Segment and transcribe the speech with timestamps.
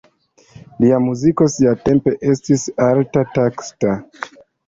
[0.83, 3.93] Lia muziko siatempe estis alte taksata.